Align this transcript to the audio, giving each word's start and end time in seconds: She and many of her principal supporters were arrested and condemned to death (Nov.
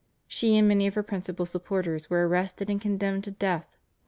She 0.27 0.57
and 0.57 0.67
many 0.67 0.87
of 0.87 0.95
her 0.95 1.03
principal 1.03 1.45
supporters 1.45 2.09
were 2.09 2.27
arrested 2.27 2.71
and 2.71 2.81
condemned 2.81 3.23
to 3.25 3.29
death 3.29 3.67
(Nov. 3.69 3.77